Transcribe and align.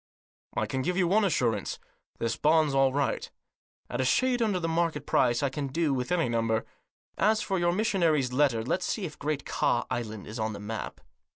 "I 0.57 0.65
can 0.65 0.81
give 0.81 0.97
you 0.97 1.07
one 1.07 1.23
assurance— 1.23 1.77
this 2.19 2.35
bond's 2.35 2.73
all 2.73 2.91
right. 2.91 3.29
At 3.87 4.01
a 4.01 4.03
shade 4.03 4.41
under 4.41 4.59
the 4.59 4.67
market 4.67 5.05
price, 5.05 5.43
I 5.43 5.49
can 5.49 5.67
do 5.67 5.93
with 5.93 6.11
any 6.11 6.27
number. 6.27 6.65
As 7.19 7.43
for 7.43 7.59
your 7.59 7.71
missionary's 7.71 8.33
letter, 8.33 8.63
let's 8.63 8.85
see 8.87 9.05
if 9.05 9.19
Great 9.19 9.45
Ka 9.45 9.85
Island 9.91 10.25
is 10.25 10.39
on 10.39 10.53
the 10.53 10.59
map." 10.59 11.01